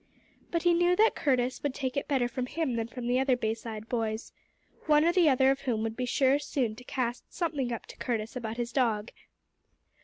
[0.49, 3.37] But he knew that Curtis would take it better from him than from the other
[3.37, 4.33] Bayside boys,
[4.87, 7.97] one or the other of whom would be sure soon to cast something up to
[7.97, 9.11] Curtis about his dog.